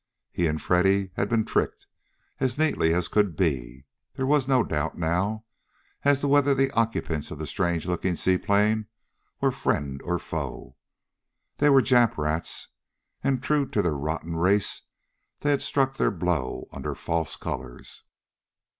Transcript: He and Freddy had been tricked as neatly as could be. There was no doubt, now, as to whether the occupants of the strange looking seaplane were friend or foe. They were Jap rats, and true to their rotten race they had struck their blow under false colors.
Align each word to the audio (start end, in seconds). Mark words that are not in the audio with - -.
He 0.31 0.47
and 0.47 0.59
Freddy 0.59 1.11
had 1.15 1.29
been 1.29 1.45
tricked 1.45 1.85
as 2.39 2.57
neatly 2.57 2.91
as 2.91 3.07
could 3.07 3.35
be. 3.37 3.85
There 4.15 4.25
was 4.25 4.47
no 4.47 4.63
doubt, 4.63 4.97
now, 4.97 5.45
as 6.01 6.21
to 6.21 6.27
whether 6.27 6.55
the 6.55 6.71
occupants 6.71 7.29
of 7.29 7.37
the 7.37 7.45
strange 7.45 7.85
looking 7.85 8.15
seaplane 8.15 8.87
were 9.41 9.51
friend 9.51 10.01
or 10.03 10.17
foe. 10.17 10.75
They 11.57 11.69
were 11.69 11.83
Jap 11.83 12.17
rats, 12.17 12.69
and 13.23 13.43
true 13.43 13.67
to 13.69 13.83
their 13.83 13.93
rotten 13.93 14.35
race 14.37 14.81
they 15.41 15.51
had 15.51 15.61
struck 15.61 15.97
their 15.97 16.09
blow 16.09 16.67
under 16.71 16.95
false 16.95 17.35
colors. 17.35 18.01